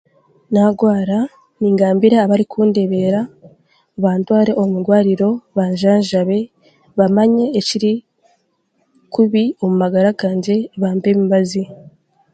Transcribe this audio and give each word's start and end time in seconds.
Nagwara 0.53 1.17
ningambira 1.59 2.17
abarikundeeberera 2.21 3.21
bantware 4.03 4.51
omu 4.61 4.77
irwariro 4.81 5.29
banjaajabe 5.57 6.39
bamanye 6.97 7.45
ekiri 7.59 7.93
kubi 9.13 9.43
omu 9.63 9.75
magara 9.83 10.09
gangye 10.19 10.55
bampe 10.81 11.07
emibazi 11.13 11.63